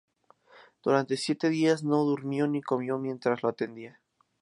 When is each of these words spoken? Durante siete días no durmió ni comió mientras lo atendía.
Durante 0.81 1.15
siete 1.15 1.49
días 1.51 1.83
no 1.83 1.97
durmió 2.03 2.47
ni 2.47 2.63
comió 2.63 2.97
mientras 2.97 3.43
lo 3.43 3.49
atendía. 3.49 4.01